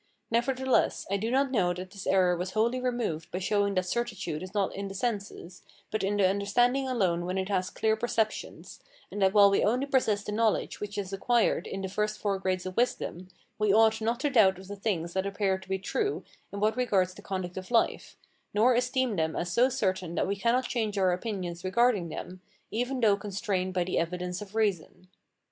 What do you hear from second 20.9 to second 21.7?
our opinions